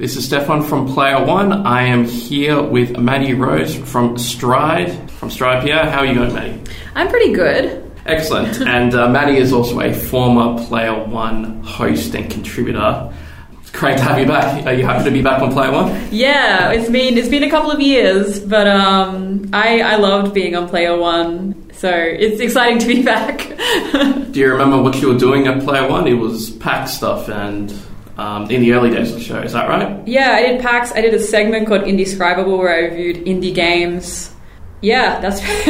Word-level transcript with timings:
This 0.00 0.16
is 0.16 0.24
Stefan 0.24 0.62
from 0.62 0.94
Player 0.94 1.22
One. 1.22 1.52
I 1.52 1.82
am 1.82 2.06
here 2.06 2.62
with 2.62 2.96
Maddy 2.96 3.34
Rose 3.34 3.76
from 3.76 4.16
Stride, 4.16 5.10
from 5.10 5.28
Stride 5.28 5.62
PR. 5.62 5.90
How 5.90 5.98
are 5.98 6.06
you 6.06 6.14
going, 6.14 6.32
Maddy? 6.32 6.58
I'm 6.94 7.10
pretty 7.10 7.34
good. 7.34 7.92
Excellent. 8.06 8.62
and 8.66 8.94
uh, 8.94 9.10
Maddy 9.10 9.36
is 9.36 9.52
also 9.52 9.78
a 9.80 9.92
former 9.92 10.56
Player 10.64 11.04
One 11.04 11.62
host 11.62 12.14
and 12.14 12.30
contributor. 12.30 13.12
It's 13.60 13.70
great 13.72 13.98
to 13.98 14.04
have 14.04 14.18
you 14.18 14.24
back. 14.24 14.64
Are 14.64 14.72
you 14.72 14.86
happy 14.86 15.04
to 15.04 15.10
be 15.10 15.20
back 15.20 15.42
on 15.42 15.52
Player 15.52 15.70
One? 15.70 16.08
Yeah, 16.10 16.70
it's 16.70 16.88
been 16.88 17.18
it's 17.18 17.28
been 17.28 17.42
a 17.42 17.50
couple 17.50 17.70
of 17.70 17.82
years, 17.82 18.40
but 18.40 18.66
um, 18.68 19.50
I 19.52 19.82
I 19.82 19.96
loved 19.96 20.32
being 20.32 20.56
on 20.56 20.66
Player 20.66 20.96
One, 20.96 21.70
so 21.74 21.90
it's 21.90 22.40
exciting 22.40 22.78
to 22.78 22.86
be 22.86 23.02
back. 23.12 23.40
Do 24.32 24.40
you 24.40 24.50
remember 24.50 24.80
what 24.80 24.96
you 25.02 25.12
were 25.12 25.18
doing 25.18 25.46
at 25.46 25.62
Player 25.62 25.86
One? 25.86 26.06
It 26.06 26.14
was 26.14 26.48
PAX 26.52 26.94
stuff 26.94 27.28
and 27.28 27.70
um, 28.20 28.50
in 28.50 28.60
the 28.60 28.74
early 28.74 28.90
days 28.90 29.10
of 29.12 29.14
the 29.18 29.24
show. 29.24 29.40
Is 29.40 29.52
that 29.54 29.66
right? 29.66 30.06
Yeah, 30.06 30.32
I 30.32 30.42
did 30.42 30.60
PAX. 30.60 30.92
I 30.92 31.00
did 31.00 31.14
a 31.14 31.18
segment 31.18 31.66
called 31.66 31.84
Indescribable 31.84 32.58
where 32.58 32.68
I 32.68 32.80
reviewed 32.90 33.24
indie 33.24 33.54
games. 33.54 34.30
Yeah, 34.82 35.20
that's 35.20 35.40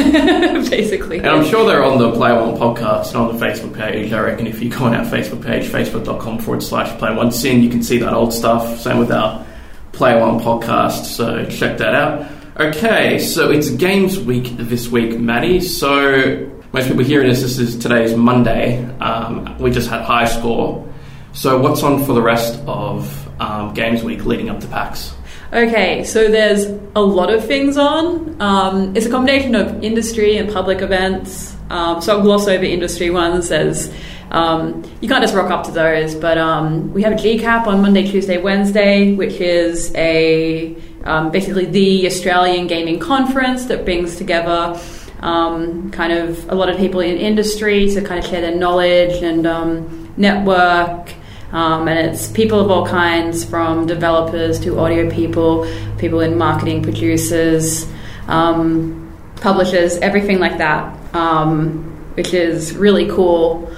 basically. 0.71 1.19
And 1.19 1.29
I'm 1.29 1.45
sure 1.45 1.65
they're 1.65 1.85
on 1.85 1.99
the 1.99 2.11
Player 2.13 2.35
One 2.35 2.57
podcast 2.57 3.09
and 3.09 3.19
on 3.19 3.39
the 3.39 3.45
Facebook 3.45 3.77
page. 3.77 4.13
I 4.13 4.21
reckon 4.21 4.49
if 4.49 4.61
you 4.61 4.69
go 4.69 4.85
on 4.85 4.95
our 4.95 5.05
Facebook 5.05 5.45
page, 5.45 5.69
facebook.com 5.69 6.41
forward 6.41 6.63
slash 6.63 6.97
Player 6.99 7.15
One 7.15 7.31
SYN, 7.31 7.63
you 7.63 7.71
can 7.71 7.85
see 7.85 7.99
that 7.99 8.13
old 8.13 8.33
stuff. 8.33 8.81
Same 8.81 8.99
with 8.99 9.13
our 9.13 9.47
Play 9.93 10.21
One 10.21 10.41
podcast, 10.41 11.05
so 11.05 11.45
check 11.47 11.79
that 11.79 11.95
out. 11.95 12.29
Okay, 12.59 13.21
so 13.21 13.53
it's 13.53 13.71
Games 13.71 14.19
Week 14.19 14.57
this 14.57 14.89
week, 14.89 15.19
Maddy. 15.19 15.61
So 15.61 16.51
most 16.73 16.89
people 16.89 17.05
hearing 17.05 17.29
this, 17.29 17.43
this 17.43 17.59
is 17.59 17.79
today's 17.79 18.17
Monday. 18.17 18.85
Um, 18.99 19.57
we 19.59 19.71
just 19.71 19.89
had 19.89 20.03
high 20.03 20.27
score. 20.27 20.90
So 21.33 21.61
what's 21.61 21.83
on 21.83 22.05
for 22.05 22.13
the 22.13 22.23
rest 22.23 22.61
of 22.67 23.41
um, 23.41 23.73
Games 23.75 24.03
Week 24.03 24.25
leading 24.25 24.51
up 24.51 24.61
to 24.61 24.67
PAX? 24.67 25.15
Okay, 25.53 26.05
so 26.05 26.29
there's 26.29 26.67
a 26.95 27.01
lot 27.01 27.33
of 27.33 27.45
things 27.45 27.77
on. 27.77 28.41
Um, 28.41 28.97
it's 28.97 29.07
a 29.07 29.11
combination 29.11 29.55
of 29.55 29.83
industry 29.83 30.37
and 30.37 30.53
public 30.53 30.81
events. 30.81 31.57
Um, 31.71 32.01
so 32.01 32.17
I'll 32.17 32.23
gloss 32.23 32.47
over 32.47 32.65
industry 32.65 33.11
ones 33.11 33.51
as 33.51 33.93
um, 34.31 34.85
you 35.01 35.09
can't 35.09 35.23
just 35.23 35.35
rock 35.35 35.51
up 35.51 35.65
to 35.67 35.73
those. 35.73 36.15
But 36.15 36.39
um, 36.39 36.93
we 36.93 37.03
have 37.03 37.13
a 37.13 37.17
GCAP 37.17 37.67
on 37.67 37.83
Monday, 37.83 38.09
Tuesday, 38.09 38.39
Wednesday, 38.39 39.15
which 39.15 39.41
is 39.41 39.93
a 39.95 40.77
um, 41.05 41.31
basically 41.31 41.65
the 41.65 42.07
Australian 42.07 42.67
gaming 42.67 42.99
conference 42.99 43.67
that 43.67 43.85
brings 43.85 44.17
together 44.17 44.79
um, 45.21 45.91
kind 45.91 46.13
of 46.13 46.49
a 46.49 46.55
lot 46.55 46.69
of 46.69 46.77
people 46.77 47.01
in 47.01 47.17
industry 47.17 47.89
to 47.91 48.03
kind 48.03 48.23
of 48.23 48.31
share 48.31 48.41
their 48.41 48.55
knowledge 48.55 49.23
and 49.23 50.17
network. 50.17 51.13
Um, 51.53 51.89
and 51.89 51.99
it's 51.99 52.29
people 52.29 52.61
of 52.61 52.71
all 52.71 52.87
kinds, 52.87 53.45
from 53.45 53.87
developers 53.87 54.61
to 54.61 54.79
audio 54.79 55.11
people, 55.11 55.69
people 55.99 56.21
in 56.21 56.39
marketing, 56.39 56.83
producers, 56.83 57.91
um, 58.29 59.13
publishers, 59.37 59.97
everything 59.99 60.39
like 60.39 60.59
that, 60.59 60.97
um, 61.15 61.85
which 62.15 62.33
is 62.33 62.75
really 62.77 63.09
cool. 63.09 63.75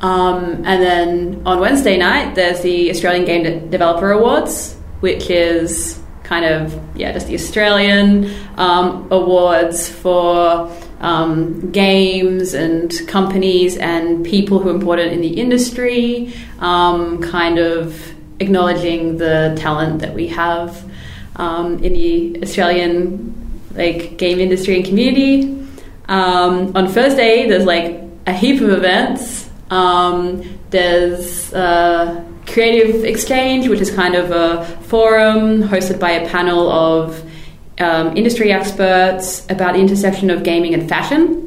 Um, 0.00 0.62
and 0.64 0.82
then 0.82 1.42
on 1.46 1.58
Wednesday 1.58 1.96
night, 1.96 2.34
there's 2.34 2.60
the 2.60 2.90
Australian 2.90 3.24
Game 3.24 3.42
De- 3.42 3.60
Developer 3.60 4.10
Awards, 4.12 4.76
which 5.00 5.30
is 5.30 5.98
kind 6.22 6.44
of 6.44 6.78
yeah, 6.96 7.12
just 7.12 7.28
the 7.28 7.34
Australian 7.34 8.30
um, 8.56 9.08
awards 9.10 9.88
for 9.88 10.70
um, 11.00 11.70
games 11.72 12.54
and 12.54 12.92
companies 13.06 13.76
and 13.76 14.24
people 14.24 14.58
who 14.58 14.70
are 14.70 14.74
important 14.74 15.12
in 15.12 15.20
the 15.20 15.40
industry, 15.40 16.32
um, 16.58 17.20
kind 17.20 17.58
of 17.58 18.14
acknowledging 18.40 19.18
the 19.18 19.54
talent 19.58 20.00
that 20.00 20.14
we 20.14 20.28
have 20.28 20.84
um, 21.36 21.82
in 21.82 21.92
the 21.92 22.42
Australian 22.42 23.34
like 23.74 24.16
game 24.16 24.40
industry 24.40 24.76
and 24.76 24.84
community. 24.84 25.52
Um, 26.08 26.74
on 26.76 26.88
Thursday, 26.88 27.48
there's 27.48 27.64
like 27.64 28.00
a 28.26 28.32
heap 28.32 28.60
of 28.60 28.70
events. 28.70 29.50
Um, 29.70 30.58
there's 30.70 31.52
uh, 31.52 32.24
Creative 32.46 33.04
Exchange, 33.04 33.68
which 33.68 33.80
is 33.80 33.90
kind 33.90 34.14
of 34.14 34.30
a 34.30 34.64
forum 34.82 35.62
hosted 35.62 35.98
by 35.98 36.12
a 36.12 36.28
panel 36.28 36.70
of 36.70 37.22
um, 37.78 38.16
industry 38.16 38.52
experts 38.52 39.44
about 39.50 39.74
the 39.74 39.80
intersection 39.80 40.30
of 40.30 40.42
gaming 40.42 40.74
and 40.74 40.88
fashion. 40.88 41.42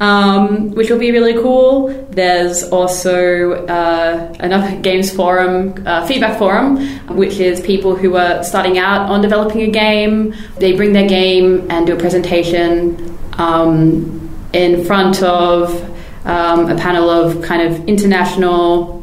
Um, 0.00 0.70
which 0.70 0.88
will 0.88 0.98
be 0.98 1.10
really 1.10 1.34
cool. 1.34 1.88
There's 2.08 2.62
also 2.62 3.66
uh, 3.66 4.34
another 4.40 4.74
games 4.80 5.14
forum, 5.14 5.74
uh, 5.86 6.06
feedback 6.06 6.38
forum, 6.38 6.78
which 7.08 7.38
is 7.38 7.60
people 7.60 7.94
who 7.94 8.16
are 8.16 8.42
starting 8.42 8.78
out 8.78 9.10
on 9.10 9.20
developing 9.20 9.60
a 9.60 9.70
game. 9.70 10.34
They 10.56 10.74
bring 10.74 10.94
their 10.94 11.06
game 11.06 11.70
and 11.70 11.86
do 11.86 11.94
a 11.94 11.98
presentation 11.98 13.18
um, 13.34 14.48
in 14.54 14.86
front 14.86 15.22
of 15.22 15.70
um, 16.24 16.70
a 16.70 16.76
panel 16.76 17.10
of 17.10 17.42
kind 17.42 17.60
of 17.60 17.86
international 17.86 18.99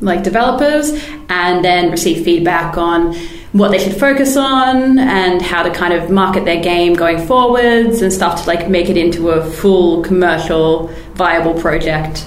like 0.00 0.22
developers, 0.22 0.90
and 1.28 1.64
then 1.64 1.90
receive 1.90 2.24
feedback 2.24 2.76
on 2.76 3.14
what 3.52 3.70
they 3.70 3.78
should 3.78 3.94
focus 3.96 4.36
on 4.36 4.98
and 4.98 5.40
how 5.40 5.62
to 5.62 5.70
kind 5.70 5.94
of 5.94 6.10
market 6.10 6.44
their 6.44 6.60
game 6.60 6.94
going 6.94 7.24
forwards 7.24 8.02
and 8.02 8.12
stuff 8.12 8.42
to 8.42 8.46
like 8.48 8.68
make 8.68 8.88
it 8.88 8.96
into 8.96 9.30
a 9.30 9.48
full 9.48 10.02
commercial 10.02 10.88
viable 11.14 11.54
project. 11.60 12.26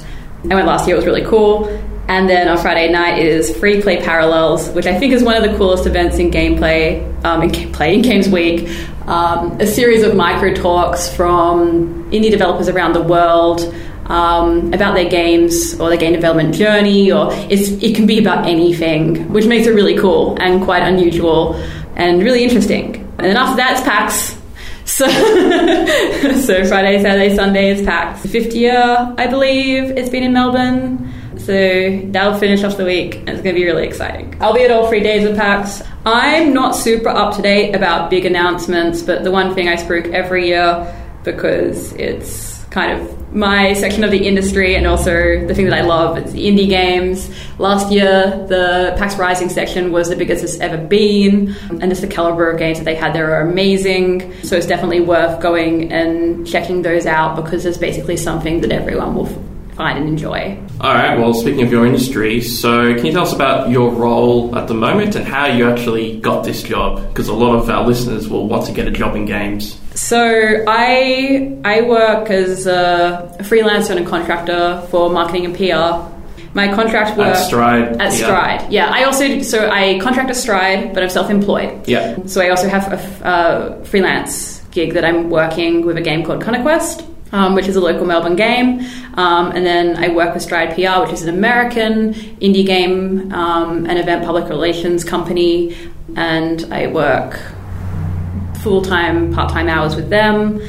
I 0.50 0.56
went 0.56 0.68
last 0.68 0.88
year, 0.88 0.96
it 0.96 1.00
was 1.00 1.06
really 1.06 1.26
cool. 1.26 1.68
And 2.08 2.30
then 2.30 2.48
on 2.48 2.58
Friday 2.58 2.90
night 2.90 3.20
is 3.20 3.52
Freeplay 3.52 4.02
Parallels, 4.02 4.70
which 4.70 4.86
I 4.86 4.98
think 4.98 5.12
is 5.12 5.22
one 5.22 5.36
of 5.36 5.44
the 5.44 5.58
coolest 5.58 5.86
events 5.86 6.18
in 6.18 6.32
gameplay, 6.32 7.04
um, 7.26 7.44
in 7.44 7.50
gameplay, 7.50 7.96
in 7.96 8.02
Games 8.02 8.30
Week. 8.30 8.70
Um, 9.08 9.60
a 9.60 9.68
series 9.68 10.04
of 10.04 10.16
micro 10.16 10.54
talks 10.54 11.14
from 11.14 12.10
indie 12.12 12.32
developers 12.32 12.70
around 12.70 12.94
the 12.94 13.02
world 13.04 13.74
um, 14.08 14.74
about 14.74 14.96
their 14.96 15.10
games 15.10 15.80
or 15.80 15.90
their 15.90 15.98
game 15.98 16.14
development 16.14 16.56
journey, 16.56 17.12
or 17.12 17.30
it 17.32 17.96
can 17.96 18.06
be 18.06 18.20
about 18.20 18.48
anything, 18.48 19.32
which 19.32 19.46
makes 19.46 19.68
it 19.68 19.72
really 19.72 19.98
cool 19.98 20.38
and 20.40 20.64
quite 20.64 20.84
unusual 20.84 21.56
and 21.96 22.22
really 22.22 22.44
interesting. 22.44 22.96
And 23.18 23.28
then 23.28 23.38
after 23.38 23.58
that, 23.58 23.72
it's 23.74 23.82
PAX. 23.82 24.38
So, 24.86 25.08
so 26.46 26.66
Friday, 26.68 27.02
Saturday, 27.02 27.36
Sunday 27.36 27.72
is 27.72 27.86
PAX. 27.86 28.26
Fifth 28.26 28.54
year, 28.54 29.14
I 29.18 29.28
believe, 29.28 29.92
it's 29.98 30.10
been 30.10 30.24
in 30.24 30.34
Melbourne. 30.34 31.14
So 31.38 32.02
that'll 32.06 32.40
finish 32.40 32.64
off 32.64 32.78
the 32.78 32.86
week, 32.86 33.16
and 33.16 33.30
it's 33.30 33.42
going 33.42 33.56
to 33.56 33.62
be 33.62 33.66
really 33.66 33.86
exciting. 33.86 34.36
I'll 34.42 34.54
be 34.54 34.64
at 34.64 34.72
all 34.72 34.90
three 34.90 35.02
days 35.02 35.26
of 35.26 35.36
PAX. 35.36 35.82
I'm 36.06 36.54
not 36.54 36.76
super 36.76 37.10
up 37.10 37.36
to 37.36 37.42
date 37.42 37.74
about 37.74 38.10
big 38.10 38.26
announcements, 38.26 39.02
but 39.02 39.24
the 39.24 39.32
one 39.32 39.54
thing 39.56 39.68
I 39.68 39.76
spruik 39.76 40.12
every 40.14 40.48
year 40.48 40.94
because 41.24 41.94
it's 41.94 42.64
kind 42.66 43.00
of 43.00 43.17
my 43.38 43.74
section 43.74 44.04
of 44.04 44.10
the 44.10 44.28
industry 44.28 44.76
and 44.76 44.88
also 44.88 45.46
the 45.46 45.54
thing 45.54 45.66
that 45.66 45.78
I 45.78 45.82
love. 45.82 46.18
It's 46.18 46.32
indie 46.32 46.68
games. 46.68 47.30
Last 47.60 47.92
year, 47.92 48.46
the 48.48 48.96
PAX 48.98 49.16
Rising 49.16 49.50
section 49.50 49.92
was 49.92 50.10
the 50.10 50.16
biggest 50.16 50.44
it's 50.44 50.60
ever 50.60 50.78
been, 50.78 51.56
and 51.70 51.84
just 51.84 52.02
the 52.02 52.08
caliber 52.08 52.50
of 52.50 52.58
games 52.58 52.80
that 52.80 52.86
they 52.86 52.96
had 52.96 53.14
there 53.14 53.34
are 53.36 53.42
amazing. 53.42 54.34
So 54.44 54.58
it's 54.58 54.68
definitely 54.68 55.02
worth 55.02 55.40
going 55.40 55.92
and 55.92 56.48
checking 56.48 56.82
those 56.82 57.06
out 57.06 57.36
because 57.36 57.66
it's 57.66 57.78
basically 57.78 58.18
something 58.18 58.62
that 58.62 58.72
everyone 58.72 59.14
will 59.14 59.28
find 59.76 60.00
and 60.00 60.10
enjoy. 60.10 60.60
All 60.82 60.94
right. 60.94 61.18
Well, 61.18 61.34
speaking 61.36 61.64
of 61.64 61.72
your 61.72 61.86
industry, 61.86 62.42
so 62.42 62.96
can 62.96 63.06
you 63.06 63.12
tell 63.12 63.24
us 63.24 63.34
about 63.34 63.70
your 63.70 63.92
role 63.92 64.56
at 64.56 64.68
the 64.68 64.74
moment 64.74 65.16
and 65.16 65.26
how 65.26 65.46
you 65.46 65.70
actually 65.70 66.20
got 66.20 66.44
this 66.44 66.64
job? 66.64 67.08
Because 67.10 67.28
a 67.28 67.34
lot 67.34 67.56
of 67.56 67.70
our 67.70 67.86
listeners 67.86 68.28
will 68.28 68.48
want 68.48 68.66
to 68.66 68.72
get 68.72 68.88
a 68.88 68.92
job 68.92 69.16
in 69.16 69.26
games. 69.26 69.80
So 69.98 70.64
I 70.68 71.58
I 71.66 71.82
work 71.82 72.30
as 72.30 72.68
a 72.68 73.36
freelancer 73.42 73.90
and 73.96 74.06
a 74.06 74.10
contractor 74.10 74.86
for 74.92 75.10
marketing 75.10 75.46
and 75.46 75.56
PR. 75.56 76.16
My 76.54 76.74
contract 76.74 77.18
work 77.18 77.36
at 77.36 77.48
Stride. 77.48 78.00
At 78.00 78.14
Stride, 78.14 78.72
yeah. 78.72 78.92
I 78.92 79.04
also 79.06 79.42
so 79.42 79.70
I 79.70 80.00
contract 80.00 80.30
at 80.30 80.36
Stride, 80.36 80.94
but 80.94 81.02
I'm 81.02 81.10
self-employed. 81.10 81.88
Yeah. 81.88 82.26
So 82.28 82.42
I 82.42 82.50
also 82.50 82.70
have 82.70 82.94
a, 82.94 83.84
freelance 83.86 84.62
gig 84.70 84.94
that 84.94 85.04
I'm 85.04 85.32
working 85.32 85.86
with 85.86 85.98
a 85.98 86.02
game 86.02 86.24
called 86.24 86.42
Conquest 86.44 87.04
um, 87.32 87.56
which 87.56 87.68
is 87.68 87.76
a 87.76 87.82
local 87.82 88.06
Melbourne 88.06 88.36
game. 88.36 88.82
Um, 89.16 89.52
and 89.52 89.66
then 89.66 89.98
I 89.98 90.10
work 90.10 90.34
with 90.34 90.44
Stride 90.44 90.76
PR, 90.76 91.02
which 91.02 91.12
is 91.12 91.24
an 91.24 91.30
American 91.30 92.14
indie 92.40 92.66
game 92.66 93.34
um, 93.34 93.86
and 93.86 94.00
event 94.00 94.24
public 94.24 94.48
relations 94.48 95.04
company. 95.04 95.76
And 96.16 96.66
I 96.72 96.88
work 96.88 97.40
full 98.68 98.82
time, 98.82 99.34
part 99.34 99.50
time 99.50 99.70
hours 99.70 99.96
with 99.96 100.10
them, 100.10 100.62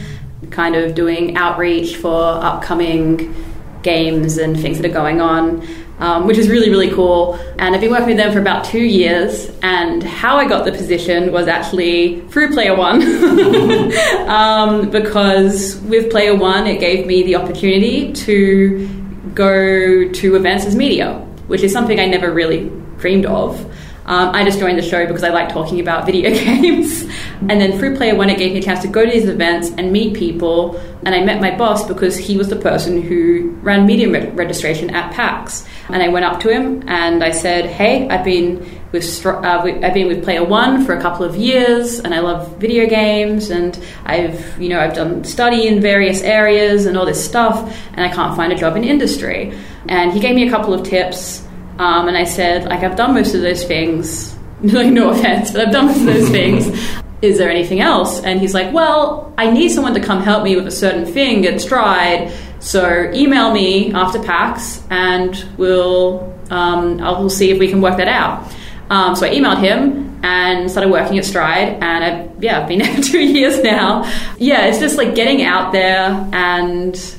kind 0.51 0.75
of 0.77 0.95
doing 0.95 1.37
outreach 1.37 1.97
for 1.97 2.23
upcoming 2.51 3.35
games 3.83 4.39
and 4.39 4.59
things 4.59 4.79
that 4.79 4.89
are 4.89 4.95
going 4.95 5.21
on 5.21 5.67
um, 5.99 6.27
which 6.27 6.39
is 6.39 6.49
really, 6.49 6.71
really 6.71 6.91
cool. 6.91 7.35
And 7.59 7.75
I've 7.75 7.81
been 7.81 7.91
working 7.91 8.09
with 8.09 8.17
them 8.17 8.33
for 8.33 8.39
about 8.39 8.65
two 8.65 8.83
years. 8.83 9.51
And 9.63 10.03
how 10.03 10.37
I 10.37 10.47
got 10.47 10.65
the 10.65 10.73
position 10.73 11.33
was 11.33 11.49
actually 11.49 12.21
through 12.29 12.53
Player 12.53 12.77
One, 12.77 13.03
um, 14.29 14.91
because 14.91 15.77
with 15.83 16.11
Player 16.11 16.35
One, 16.37 16.67
it 16.67 16.81
gave 16.81 17.07
me 17.07 17.23
the 17.25 17.37
opportunity 17.37 18.13
to 18.13 18.89
go 19.35 20.11
to 20.11 20.37
events 20.37 20.65
as 20.65 20.77
media, 20.77 21.15
which 21.49 21.63
is 21.63 21.73
something 21.73 21.99
I 21.99 22.07
never 22.07 22.33
really 22.33 22.71
dreamed 22.99 23.27
of. 23.27 23.65
Um, 24.09 24.35
I 24.35 24.43
just 24.43 24.59
joined 24.59 24.79
the 24.79 24.83
show 24.83 25.07
because 25.07 25.23
I 25.23 25.29
like 25.29 25.51
talking 25.51 25.81
about 25.81 26.07
video 26.07 26.31
games. 26.45 27.03
and 27.43 27.61
then 27.61 27.79
through 27.79 27.97
Player 27.97 28.15
One, 28.17 28.31
it 28.31 28.39
gave 28.39 28.53
me 28.55 28.59
a 28.59 28.63
chance 28.63 28.81
to 28.81 28.89
go 28.89 29.05
to 29.05 29.11
these 29.11 29.27
events 29.29 29.71
and 29.77 29.93
meet 29.93 30.15
people. 30.17 30.77
And 31.05 31.15
I 31.15 31.23
met 31.23 31.41
my 31.43 31.55
boss 31.57 31.87
because 31.87 32.17
he 32.17 32.37
was 32.39 32.49
the 32.49 32.57
person 32.57 33.03
who 33.03 33.51
ran 33.63 33.87
media 33.87 34.09
re- 34.11 34.31
registration 34.31 34.91
at 34.91 35.13
PAX. 35.13 35.67
And 35.91 36.03
I 36.03 36.09
went 36.09 36.25
up 36.25 36.41
to 36.41 36.49
him 36.49 36.83
and 36.89 37.23
I 37.23 37.31
said, 37.31 37.67
"Hey, 37.67 38.09
I've 38.09 38.25
been 38.25 38.81
with 38.93 39.27
uh, 39.27 39.61
with- 39.63 39.85
I've 39.85 39.95
been 39.95 40.09
with 40.09 40.25
Player 40.25 40.43
One 40.45 40.85
for 40.87 40.95
a 40.95 41.01
couple 41.01 41.25
of 41.25 41.37
years, 41.37 42.01
and 42.01 42.15
I 42.15 42.21
love 42.21 42.57
video 42.57 42.87
games, 42.87 43.51
and 43.51 43.79
I've 44.07 44.59
you 44.61 44.71
know 44.71 44.81
I've 44.81 44.95
done 44.95 45.23
study 45.25 45.67
in 45.69 45.81
various 45.81 46.23
areas 46.23 46.87
and 46.87 46.97
all 46.97 47.05
this 47.07 47.23
stuff, 47.23 47.57
and 47.93 48.05
I 48.05 48.09
can't 48.09 48.35
find 48.37 48.53
a 48.53 48.57
job 48.57 48.75
in 48.77 48.85
industry." 48.85 49.53
And 49.89 50.13
he 50.13 50.21
gave 50.21 50.35
me 50.35 50.47
a 50.47 50.51
couple 50.51 50.75
of 50.75 50.83
tips, 50.87 51.43
um, 51.79 52.09
and 52.09 52.17
I 52.17 52.25
said, 52.25 52.65
"Like 52.65 52.83
I've 52.83 52.97
done 52.97 53.15
most 53.15 53.35
of 53.35 53.43
those 53.43 53.65
things. 53.65 54.37
like 54.63 54.89
no 54.89 55.11
offense, 55.11 55.53
but 55.53 55.67
I've 55.67 55.73
done 55.73 55.87
most 55.87 56.01
of 56.01 56.07
those 56.07 56.29
things." 56.29 56.67
Is 57.21 57.37
there 57.37 57.51
anything 57.51 57.81
else? 57.81 58.23
And 58.23 58.39
he's 58.39 58.55
like, 58.55 58.73
Well, 58.73 59.35
I 59.37 59.51
need 59.51 59.71
someone 59.71 59.93
to 59.95 60.01
come 60.01 60.23
help 60.23 60.45
me 60.45 60.55
with 60.55 60.69
a 60.69 60.71
certain 60.71 61.05
thing 61.05 61.45
at 61.47 61.61
Stride. 61.61 62.33
So 62.61 63.11
email 63.13 63.53
me 63.53 63.93
after 63.93 64.23
PAX 64.23 64.85
and 64.89 65.45
we'll 65.57 66.33
um, 66.51 67.01
I'll 67.01 67.19
we'll 67.21 67.31
see 67.31 67.51
if 67.51 67.59
we 67.59 67.69
can 67.69 67.81
work 67.81 67.97
that 67.97 68.09
out. 68.09 68.53
Um, 68.91 69.17
so 69.17 69.27
I 69.27 69.31
emailed 69.31 69.59
him 69.59 70.19
and 70.23 70.71
started 70.71 70.91
working 70.91 71.19
at 71.19 71.25
Stride, 71.25 71.79
and 71.81 72.05
I, 72.05 72.29
yeah, 72.41 72.61
I've 72.61 72.69
been 72.69 72.79
there 72.83 72.95
for 72.95 73.03
two 73.03 73.21
years 73.21 73.63
now. 73.63 74.05
Yeah, 74.39 74.67
it's 74.67 74.79
just 74.79 74.97
like 74.97 75.15
getting 75.15 75.43
out 75.43 75.73
there 75.73 76.29
and 76.33 77.18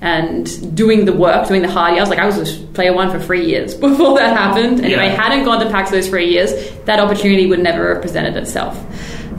and 0.00 0.76
doing 0.76 1.04
the 1.04 1.12
work, 1.12 1.48
doing 1.48 1.62
the 1.62 1.70
hard 1.70 1.96
yards. 1.96 2.10
Like 2.10 2.18
I 2.18 2.26
was 2.26 2.38
a 2.38 2.66
player 2.68 2.92
one 2.92 3.10
for 3.10 3.18
three 3.18 3.44
years 3.46 3.74
before 3.86 4.18
that 4.18 4.36
happened, 4.36 4.80
and 4.80 4.86
if 4.92 4.98
I 4.98 5.06
hadn't 5.08 5.44
gone 5.44 5.60
to 5.64 5.70
PAX 5.70 5.90
those 5.90 6.08
three 6.08 6.30
years, 6.30 6.52
that 6.84 7.00
opportunity 7.00 7.46
would 7.46 7.60
never 7.60 7.94
have 7.94 8.02
presented 8.02 8.36
itself. 8.36 8.76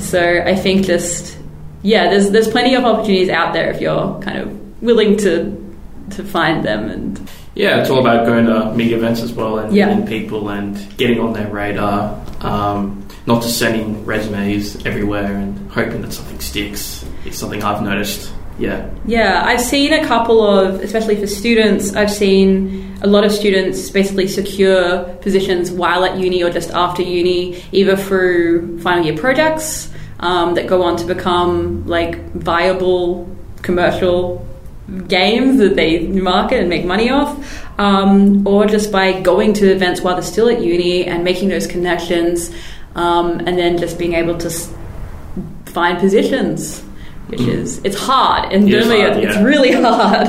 So 0.01 0.44
I 0.45 0.56
think 0.56 0.85
just 0.85 1.38
yeah, 1.81 2.09
there's 2.09 2.29
there's 2.31 2.50
plenty 2.50 2.75
of 2.75 2.83
opportunities 2.83 3.29
out 3.29 3.53
there 3.53 3.69
if 3.71 3.79
you're 3.81 4.19
kind 4.21 4.38
of 4.38 4.81
willing 4.81 5.17
to 5.17 5.56
to 6.11 6.23
find 6.23 6.63
them 6.63 6.89
and 6.89 7.29
Yeah, 7.56 7.81
it's 7.81 7.89
all 7.89 8.00
about 8.00 8.25
going 8.25 8.45
to 8.45 8.73
media 8.73 8.97
events 8.97 9.21
as 9.21 9.31
well 9.33 9.59
and 9.59 9.75
Yeah. 9.75 9.88
meeting 9.94 10.07
people 10.07 10.50
and 10.50 10.77
getting 10.97 11.19
on 11.19 11.33
their 11.33 11.47
radar. 11.47 12.19
Um, 12.41 13.06
not 13.25 13.41
just 13.44 13.59
sending 13.59 14.06
resumes 14.06 14.85
everywhere 14.85 15.35
and 15.35 15.69
hoping 15.71 16.01
that 16.01 16.13
something 16.13 16.39
sticks. 16.39 17.06
It's 17.25 17.38
something 17.38 17.61
I've 17.63 17.81
noticed. 17.83 18.31
Yeah. 18.59 18.89
Yeah, 19.06 19.41
I've 19.45 19.61
seen 19.61 19.94
a 19.94 20.06
couple 20.06 20.45
of, 20.45 20.81
especially 20.81 21.15
for 21.15 21.27
students, 21.27 21.95
I've 21.95 22.11
seen 22.11 22.97
a 23.01 23.07
lot 23.07 23.23
of 23.23 23.31
students 23.31 23.89
basically 23.89 24.27
secure 24.27 25.03
positions 25.21 25.71
while 25.71 26.03
at 26.03 26.17
uni 26.17 26.44
or 26.44 26.50
just 26.50 26.69
after 26.71 27.01
uni, 27.01 27.63
either 27.71 27.95
through 27.95 28.79
final 28.81 29.06
year 29.06 29.17
projects 29.17 29.89
um, 30.19 30.56
that 30.56 30.67
go 30.67 30.83
on 30.83 30.97
to 30.97 31.06
become 31.06 31.88
like 31.88 32.31
viable 32.33 33.33
commercial 33.61 34.45
games 35.07 35.59
that 35.59 35.75
they 35.75 36.00
market 36.07 36.59
and 36.59 36.67
make 36.69 36.83
money 36.83 37.09
off, 37.09 37.79
um, 37.79 38.45
or 38.45 38.65
just 38.65 38.91
by 38.91 39.21
going 39.21 39.53
to 39.53 39.71
events 39.71 40.01
while 40.01 40.15
they're 40.15 40.23
still 40.23 40.50
at 40.50 40.61
uni 40.61 41.06
and 41.06 41.23
making 41.23 41.47
those 41.47 41.65
connections, 41.67 42.51
um, 42.95 43.39
and 43.39 43.57
then 43.57 43.77
just 43.77 43.97
being 43.97 44.13
able 44.15 44.38
to 44.38 44.47
s- 44.47 44.73
find 45.67 46.00
positions. 46.00 46.83
Which 47.30 47.42
is 47.42 47.80
it's 47.84 47.98
hard 48.00 48.52
and 48.52 48.68
It 48.70 48.84
hard, 48.86 49.18
it's 49.24 49.36
yeah. 49.36 49.44
really 49.44 49.72
hard, 49.88 50.28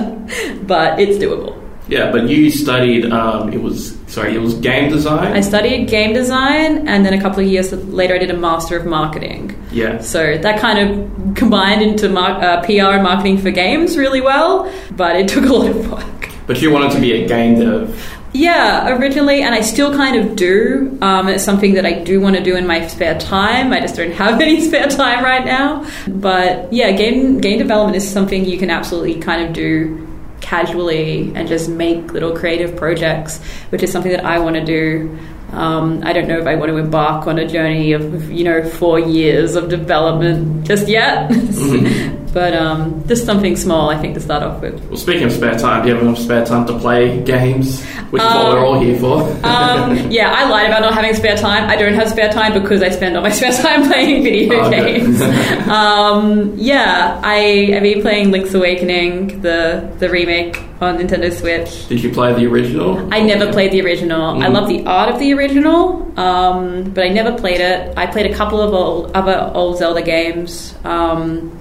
but 0.66 0.98
it's 1.00 1.16
doable. 1.22 1.56
Yeah, 1.88 2.12
but 2.12 2.28
you 2.28 2.50
studied, 2.52 3.10
um, 3.10 3.52
it 3.52 3.60
was, 3.60 3.98
sorry, 4.06 4.32
it 4.36 4.38
was 4.40 4.54
game 4.54 4.90
design? 4.90 5.32
I 5.32 5.40
studied 5.40 5.88
game 5.88 6.12
design, 6.12 6.86
and 6.86 7.04
then 7.04 7.12
a 7.14 7.20
couple 7.20 7.40
of 7.42 7.50
years 7.50 7.72
later, 7.72 8.14
I 8.14 8.18
did 8.18 8.30
a 8.30 8.36
master 8.36 8.76
of 8.76 8.86
marketing. 8.86 9.56
yeah. 9.72 10.00
So 10.00 10.38
that 10.38 10.60
kind 10.60 10.78
of 10.78 11.34
combined 11.34 11.82
into 11.82 12.08
mar- 12.08 12.40
uh, 12.40 12.60
PR 12.62 12.94
and 12.94 13.02
marketing 13.02 13.38
for 13.38 13.50
games 13.50 13.96
really 13.98 14.20
well, 14.20 14.72
but 14.92 15.16
it 15.16 15.26
took 15.26 15.46
a 15.46 15.52
lot 15.52 15.70
of 15.70 15.90
work. 15.90 16.30
But 16.46 16.62
you 16.62 16.70
wanted 16.70 16.92
to 16.92 17.00
be 17.00 17.12
a 17.24 17.26
game 17.26 17.58
dev. 17.58 18.19
Yeah, 18.32 18.96
originally, 18.96 19.42
and 19.42 19.54
I 19.54 19.60
still 19.60 19.92
kind 19.92 20.16
of 20.16 20.36
do. 20.36 20.96
Um, 21.02 21.28
it's 21.28 21.44
something 21.44 21.74
that 21.74 21.84
I 21.84 22.04
do 22.04 22.20
want 22.20 22.36
to 22.36 22.42
do 22.42 22.56
in 22.56 22.66
my 22.66 22.86
spare 22.86 23.18
time. 23.18 23.72
I 23.72 23.80
just 23.80 23.96
don't 23.96 24.12
have 24.12 24.40
any 24.40 24.60
spare 24.60 24.88
time 24.88 25.24
right 25.24 25.44
now. 25.44 25.86
But 26.06 26.72
yeah, 26.72 26.92
game 26.92 27.40
game 27.40 27.58
development 27.58 27.96
is 27.96 28.08
something 28.08 28.44
you 28.44 28.58
can 28.58 28.70
absolutely 28.70 29.20
kind 29.20 29.46
of 29.46 29.52
do 29.52 30.06
casually 30.40 31.32
and 31.34 31.48
just 31.48 31.68
make 31.68 32.12
little 32.12 32.36
creative 32.36 32.76
projects, 32.76 33.38
which 33.70 33.82
is 33.82 33.92
something 33.92 34.12
that 34.12 34.24
I 34.24 34.38
want 34.38 34.56
to 34.56 34.64
do. 34.64 35.18
Um, 35.52 36.02
I 36.04 36.12
don't 36.12 36.28
know 36.28 36.38
if 36.38 36.46
I 36.46 36.54
want 36.54 36.70
to 36.70 36.76
embark 36.76 37.26
on 37.26 37.38
a 37.38 37.46
journey 37.48 37.92
of 37.92 38.30
you 38.30 38.44
know 38.44 38.68
four 38.68 39.00
years 39.00 39.56
of 39.56 39.68
development 39.68 40.66
just 40.66 40.86
yet, 40.86 41.30
but 42.32 42.54
um, 42.54 43.02
just 43.06 43.26
something 43.26 43.56
small 43.56 43.90
I 43.90 43.98
think 43.98 44.14
to 44.14 44.20
start 44.20 44.42
off 44.42 44.60
with. 44.62 44.82
Well, 44.88 44.96
speaking 44.96 45.24
of 45.24 45.32
spare 45.32 45.58
time, 45.58 45.82
do 45.82 45.88
you 45.88 45.94
have 45.94 46.02
enough 46.04 46.18
spare 46.18 46.44
time 46.46 46.66
to 46.66 46.78
play 46.78 47.22
games? 47.22 47.84
Which 48.10 48.22
is 48.22 48.28
what 48.28 48.36
Um, 48.46 48.52
we're 48.54 48.64
all 48.66 48.80
here 48.80 48.98
for. 48.98 49.22
Um, 49.46 50.10
yeah, 50.10 50.32
I 50.32 50.48
lied 50.48 50.66
about 50.66 50.80
not 50.82 50.94
having 50.94 51.14
spare 51.14 51.36
time. 51.36 51.68
I 51.70 51.76
don't 51.76 51.94
have 51.94 52.08
spare 52.10 52.30
time 52.32 52.52
because 52.60 52.82
I 52.82 52.90
spend 52.90 53.16
all 53.16 53.22
my 53.22 53.30
spare 53.38 53.52
time 53.52 53.86
playing 53.86 54.22
video 54.24 54.60
Oh, 54.60 54.70
games. 54.70 55.20
um, 55.68 56.54
yeah, 56.56 57.20
I 57.22 57.72
I've 57.74 57.82
been 57.82 58.02
playing 58.02 58.30
Link's 58.30 58.54
Awakening, 58.54 59.40
the 59.42 59.88
the 59.98 60.08
remake 60.10 60.60
on 60.80 60.98
Nintendo 60.98 61.32
Switch. 61.32 61.86
Did 61.88 62.02
you 62.02 62.10
play 62.10 62.32
the 62.32 62.46
original? 62.46 63.12
I 63.12 63.20
never 63.22 63.52
played 63.52 63.70
the 63.72 63.82
original. 63.82 64.42
I 64.42 64.46
Mhm. 64.46 64.54
love 64.54 64.68
the 64.68 64.84
art 64.86 65.10
of 65.12 65.18
the 65.18 65.32
original, 65.34 66.10
um, 66.18 66.84
but 66.94 67.04
I 67.04 67.08
never 67.10 67.32
played 67.32 67.60
it. 67.60 67.92
I 67.96 68.06
played 68.06 68.26
a 68.30 68.34
couple 68.34 68.60
of 68.60 68.72
old, 68.74 69.12
other 69.14 69.50
old 69.54 69.78
Zelda 69.78 70.02
games, 70.02 70.74
um, 70.84 71.52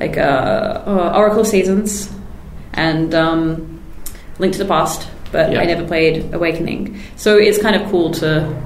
like 0.00 0.16
uh, 0.16 0.82
uh, 0.86 1.12
Oracle 1.16 1.44
Seasons 1.44 2.12
and 2.72 3.14
um, 3.14 3.80
Link 4.38 4.52
to 4.54 4.58
the 4.58 4.64
Past, 4.64 5.08
but 5.32 5.52
Yeah. 5.52 5.60
I 5.60 5.64
never 5.64 5.86
played 5.86 6.34
Awakening. 6.34 7.00
So 7.16 7.36
it's 7.36 7.58
kind 7.58 7.76
of 7.76 7.90
cool 7.90 8.10
to 8.14 8.62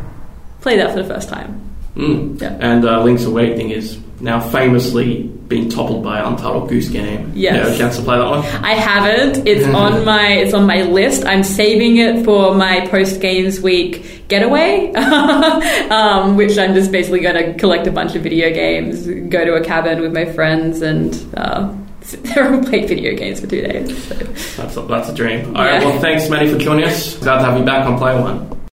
play 0.61 0.77
that 0.77 0.93
for 0.95 1.03
the 1.03 1.09
first 1.09 1.29
time. 1.29 1.61
Mm. 1.95 2.41
Yeah. 2.41 2.57
And 2.61 2.85
uh, 2.85 3.03
Link's 3.03 3.25
Awakening 3.25 3.71
is 3.71 3.99
now 4.21 4.41
famously 4.41 5.31
being 5.49 5.69
toppled 5.71 6.05
by 6.05 6.21
Untitled 6.21 6.69
Goose 6.69 6.89
Game. 6.91 7.33
Yes. 7.35 7.55
You 7.55 7.61
have 7.63 7.73
a 7.75 7.79
chance 7.79 7.97
to 7.97 8.03
play 8.03 8.19
that 8.19 8.29
one? 8.29 8.41
I 8.65 8.75
haven't. 8.75 9.47
It's 9.47 9.67
on 9.75 10.05
my 10.05 10.29
it's 10.33 10.53
on 10.55 10.67
my 10.67 10.83
list. 10.83 11.25
I'm 11.25 11.43
saving 11.43 11.97
it 11.97 12.25
for 12.25 12.55
my 12.55 12.87
post 12.89 13.21
games 13.21 13.59
week 13.61 14.25
getaway, 14.29 14.93
um, 15.91 16.37
which 16.37 16.59
I'm 16.59 16.75
just 16.75 16.93
basically 16.93 17.21
going 17.21 17.35
to 17.37 17.55
collect 17.55 17.87
a 17.87 17.91
bunch 17.91 18.15
of 18.15 18.23
video 18.23 18.51
games, 18.53 19.07
go 19.07 19.45
to 19.45 19.55
a 19.55 19.65
cabin 19.65 20.01
with 20.03 20.13
my 20.13 20.27
friends, 20.27 20.83
and 20.83 21.15
uh, 21.37 21.75
sit 22.03 22.23
there 22.25 22.53
and 22.53 22.67
play 22.67 22.87
video 22.87 23.17
games 23.17 23.41
for 23.41 23.47
two 23.47 23.63
days. 23.63 24.03
So. 24.07 24.15
That's 24.63 24.77
a, 24.77 24.83
that's 24.83 25.09
a 25.09 25.15
dream. 25.15 25.57
All 25.57 25.65
right, 25.65 25.81
Yeah. 25.81 25.89
well, 25.89 26.01
thanks, 26.01 26.29
Manny, 26.29 26.51
for 26.53 26.59
joining 26.59 26.85
us. 26.85 27.17
Glad 27.17 27.39
to 27.39 27.45
have 27.47 27.59
you 27.59 27.65
back 27.65 27.87
on 27.87 27.97
Play 27.99 28.21
One. 28.21 28.58